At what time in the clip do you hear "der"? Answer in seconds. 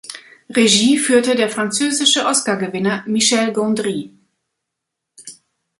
1.35-1.47